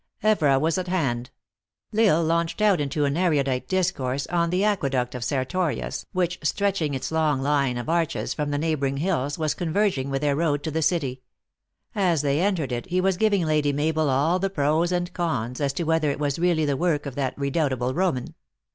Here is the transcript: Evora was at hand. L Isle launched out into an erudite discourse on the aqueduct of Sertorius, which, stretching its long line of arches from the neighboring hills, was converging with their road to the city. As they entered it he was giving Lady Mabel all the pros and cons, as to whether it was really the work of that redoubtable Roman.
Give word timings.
Evora 0.23 0.57
was 0.57 0.79
at 0.79 0.87
hand. 0.87 1.29
L 1.95 2.09
Isle 2.17 2.23
launched 2.23 2.59
out 2.59 2.81
into 2.81 3.05
an 3.05 3.15
erudite 3.15 3.67
discourse 3.67 4.25
on 4.25 4.49
the 4.49 4.63
aqueduct 4.63 5.13
of 5.13 5.23
Sertorius, 5.23 6.07
which, 6.11 6.39
stretching 6.41 6.95
its 6.95 7.11
long 7.11 7.39
line 7.39 7.77
of 7.77 7.87
arches 7.87 8.33
from 8.33 8.49
the 8.49 8.57
neighboring 8.57 8.97
hills, 8.97 9.37
was 9.37 9.53
converging 9.53 10.09
with 10.09 10.23
their 10.23 10.35
road 10.35 10.63
to 10.63 10.71
the 10.71 10.81
city. 10.81 11.21
As 11.93 12.23
they 12.23 12.39
entered 12.39 12.71
it 12.71 12.87
he 12.87 12.99
was 12.99 13.15
giving 13.15 13.45
Lady 13.45 13.71
Mabel 13.73 14.09
all 14.09 14.39
the 14.39 14.49
pros 14.49 14.91
and 14.91 15.13
cons, 15.13 15.61
as 15.61 15.71
to 15.73 15.83
whether 15.83 16.09
it 16.09 16.17
was 16.19 16.39
really 16.39 16.65
the 16.65 16.75
work 16.77 17.05
of 17.05 17.13
that 17.13 17.37
redoubtable 17.37 17.93
Roman. 17.93 18.33